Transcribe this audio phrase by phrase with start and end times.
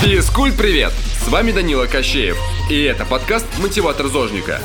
[0.00, 0.92] Физкульт, привет!
[0.92, 2.36] С вами Данила Кощеев.
[2.70, 4.60] И это подкаст «Мотиватор Зожника».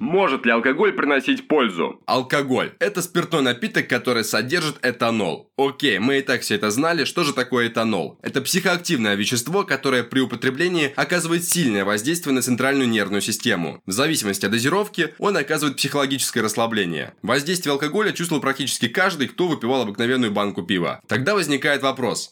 [0.00, 2.00] Может ли алкоголь приносить пользу?
[2.04, 5.48] Алкоголь– это спиртной напиток, который содержит этанол.
[5.56, 7.04] Окей, мы и так все это знали.
[7.04, 8.18] Что же такое этанол?
[8.20, 13.80] Это психоактивное вещество, которое при употреблении оказывает сильное воздействие на центральную нервную систему.
[13.86, 17.14] В зависимости от дозировки он оказывает психологическое расслабление.
[17.22, 21.00] Воздействие алкоголя чувствовал практически каждый, кто выпивал обыкновенную банку пива.
[21.06, 22.28] Тогда возникает вопрос.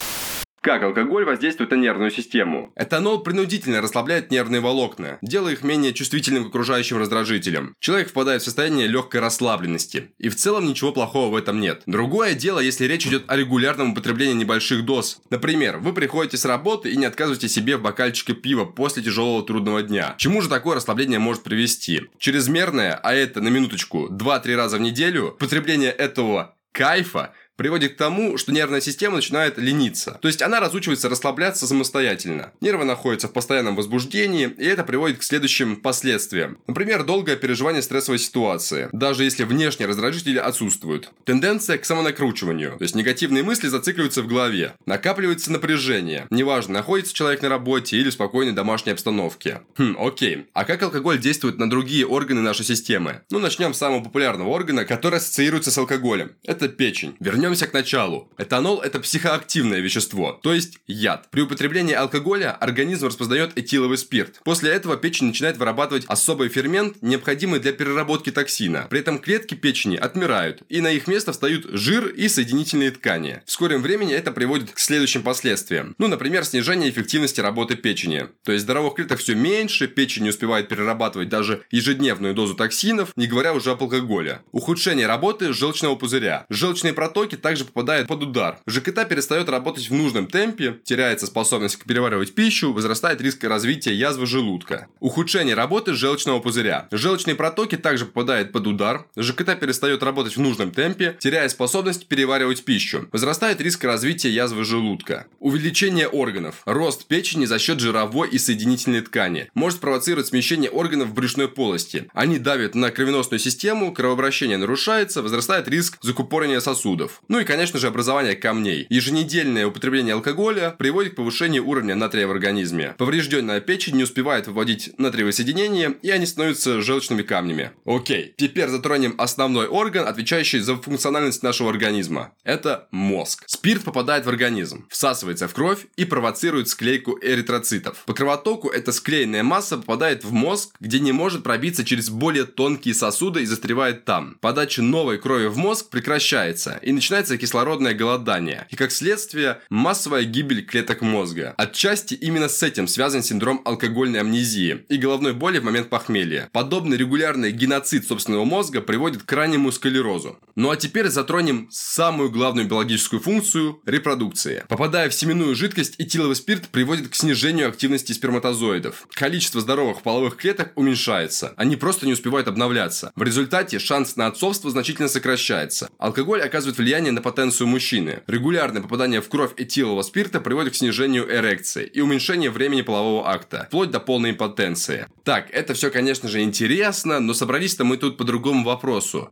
[0.63, 2.71] Как алкоголь воздействует на нервную систему?
[2.77, 7.75] Этанол принудительно расслабляет нервные волокна, делая их менее чувствительным к окружающим раздражителям.
[7.81, 10.13] Человек впадает в состояние легкой расслабленности.
[10.19, 11.81] И в целом ничего плохого в этом нет.
[11.85, 15.19] Другое дело, если речь идет о регулярном употреблении небольших доз.
[15.29, 19.83] Например, вы приходите с работы и не отказываете себе в бокальчике пива после тяжелого трудного
[19.83, 20.15] дня.
[20.17, 22.03] Чему же такое расслабление может привести?
[22.19, 28.37] Чрезмерное, а это на минуточку 2-3 раза в неделю, потребление этого кайфа приводит к тому,
[28.37, 30.17] что нервная система начинает лениться.
[30.21, 32.51] То есть она разучивается расслабляться самостоятельно.
[32.61, 36.57] Нервы находятся в постоянном возбуждении, и это приводит к следующим последствиям.
[36.67, 41.11] Например, долгое переживание стрессовой ситуации, даже если внешние раздражители отсутствуют.
[41.25, 44.73] Тенденция к самонакручиванию, то есть негативные мысли зацикливаются в голове.
[44.85, 49.61] Накапливается напряжение, неважно, находится человек на работе или в спокойной домашней обстановке.
[49.77, 50.47] Хм, окей.
[50.53, 53.21] А как алкоголь действует на другие органы нашей системы?
[53.29, 56.31] Ну, начнем с самого популярного органа, который ассоциируется с алкоголем.
[56.43, 57.15] Это печень.
[57.19, 58.31] Вернее, Вернемся к началу.
[58.37, 61.27] Этанол– это психоактивное вещество, то есть яд.
[61.29, 64.39] При употреблении алкоголя организм распознает этиловый спирт.
[64.45, 68.87] После этого печень начинает вырабатывать особый фермент, необходимый для переработки токсина.
[68.89, 73.41] При этом клетки печени отмирают, и на их место встают жир и соединительные ткани.
[73.45, 75.95] В скором времени это приводит к следующим последствиям.
[75.97, 78.29] Ну, например, снижение эффективности работы печени.
[78.45, 83.27] То есть здоровых клеток все меньше, печень не успевает перерабатывать даже ежедневную дозу токсинов, не
[83.27, 84.39] говоря уже об алкоголе.
[84.53, 86.45] Ухудшение работы желчного пузыря.
[86.47, 88.59] Желчные протоки потоки также попадают под удар.
[88.67, 94.87] ЖКТ перестает работать в нужном темпе, теряется способность переваривать пищу, возрастает риск развития язвы желудка.
[94.99, 96.87] Ухудшение работы желчного пузыря.
[96.91, 102.63] Желчные протоки также попадают под удар, ЖКТ перестает работать в нужном темпе, теряя способность переваривать
[102.63, 103.07] пищу.
[103.11, 105.25] Возрастает риск развития язвы желудка.
[105.39, 106.61] Увеличение органов.
[106.65, 109.49] Рост печени за счет жировой и соединительной ткани.
[109.53, 112.07] Может провоцировать смещение органов в брюшной полости.
[112.13, 117.22] Они давят на кровеносную систему, кровообращение нарушается, возрастает риск закупорения сосудов.
[117.27, 118.85] Ну и, конечно же, образование камней.
[118.89, 122.95] Еженедельное употребление алкоголя приводит к повышению уровня натрия в организме.
[122.97, 127.71] Поврежденная печень не успевает выводить натриевые соединения, и они становятся желчными камнями.
[127.85, 132.33] Окей, теперь затронем основной орган, отвечающий за функциональность нашего организма.
[132.43, 133.43] Это мозг.
[133.47, 138.03] Спирт попадает в организм, всасывается в кровь и провоцирует склейку эритроцитов.
[138.05, 142.93] По кровотоку эта склеенная масса попадает в мозг, где не может пробиться через более тонкие
[142.93, 144.37] сосуды и застревает там.
[144.41, 150.23] Подача новой крови в мозг прекращается и начинает начинается кислородное голодание и, как следствие, массовая
[150.23, 151.53] гибель клеток мозга.
[151.57, 156.49] Отчасти именно с этим связан синдром алкогольной амнезии и головной боли в момент похмелья.
[156.51, 160.39] Подобный регулярный геноцид собственного мозга приводит к раннему склерозу.
[160.55, 164.63] Ну а теперь затронем самую главную биологическую функцию– репродукции.
[164.67, 169.07] Попадая в семенную жидкость, этиловый спирт приводит к снижению активности сперматозоидов.
[169.11, 171.53] Количество здоровых половых клеток уменьшается.
[171.57, 173.11] Они просто не успевают обновляться.
[173.15, 175.89] В результате шанс на отцовство значительно сокращается.
[175.99, 178.23] Алкоголь оказывает влияние влияние на потенцию мужчины.
[178.27, 183.65] Регулярное попадание в кровь этилового спирта приводит к снижению эрекции и уменьшению времени полового акта,
[183.67, 185.07] вплоть до полной импотенции.
[185.25, 189.29] Так, это все, конечно же, интересно, но собрались-то мы тут по другому вопросу.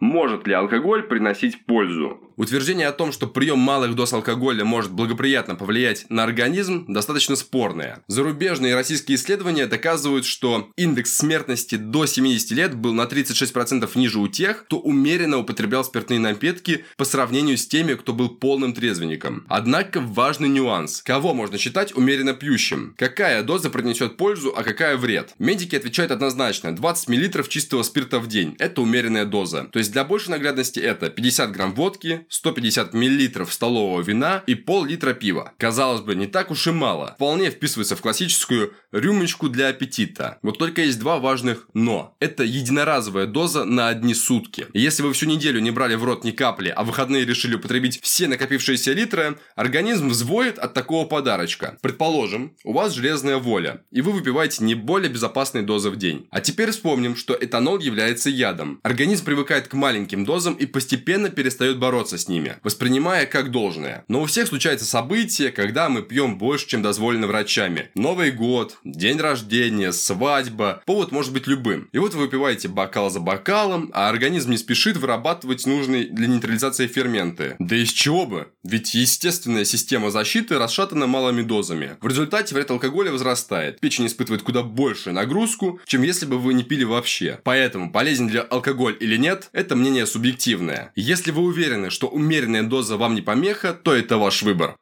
[0.00, 2.27] Может ли алкоголь приносить пользу?
[2.38, 8.00] Утверждение о том, что прием малых доз алкоголя может благоприятно повлиять на организм, достаточно спорное.
[8.06, 14.20] Зарубежные и российские исследования доказывают, что индекс смертности до 70 лет был на 36% ниже
[14.20, 19.44] у тех, кто умеренно употреблял спиртные напитки по сравнению с теми, кто был полным трезвенником.
[19.48, 21.02] Однако важный нюанс.
[21.02, 22.94] Кого можно считать умеренно пьющим?
[22.96, 25.34] Какая доза принесет пользу, а какая вред?
[25.40, 26.76] Медики отвечают однозначно.
[26.76, 29.64] 20 мл чистого спирта в день– это умеренная доза.
[29.72, 35.14] То есть для большей наглядности это 50 грамм водки, 150 мл столового вина и пол-литра
[35.14, 35.52] пива.
[35.58, 37.12] Казалось бы, не так уж и мало.
[37.16, 40.38] Вполне вписывается в классическую рюмочку для аппетита.
[40.42, 42.16] Вот только есть два важных «но».
[42.20, 44.66] Это единоразовая доза на одни сутки.
[44.74, 48.28] Если вы всю неделю не брали в рот ни капли, а выходные решили употребить все
[48.28, 51.78] накопившиеся литры, организм взвоет от такого подарочка.
[51.82, 56.26] Предположим, у вас железная воля, и вы выпиваете не более безопасной дозы в день.
[56.30, 58.80] А теперь вспомним, что этанол является ядом.
[58.82, 64.04] Организм привыкает к маленьким дозам и постепенно перестает бороться с ними, воспринимая как должное.
[64.08, 67.90] Но у всех случается событие, когда мы пьем больше, чем дозволено врачами.
[67.94, 71.88] Новый год, день рождения, свадьба, повод может быть любым.
[71.92, 76.86] И вот вы выпиваете бокал за бокалом, а организм не спешит вырабатывать нужные для нейтрализации
[76.86, 77.56] ферменты.
[77.58, 78.48] Да из чего бы?
[78.64, 81.96] Ведь естественная система защиты расшатана малыми дозами.
[82.00, 83.80] В результате вред алкоголя возрастает.
[83.80, 87.40] Печень испытывает куда большую нагрузку, чем если бы вы не пили вообще.
[87.44, 90.92] Поэтому полезен для алкоголь или нет, это мнение субъективное.
[90.96, 94.76] Если вы уверены, умеренная доза вам не помеха, то это ваш выбор.